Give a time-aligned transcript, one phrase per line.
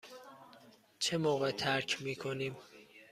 [0.99, 2.55] چه موقع ترک می کنیم؟